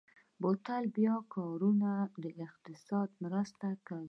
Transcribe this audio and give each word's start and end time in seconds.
بوتل 0.41 0.83
بیا 0.95 1.15
کارونه 1.35 1.91
د 2.23 2.25
اقتصاد 2.47 3.09
مرسته 3.23 3.67
کوي. 3.87 3.99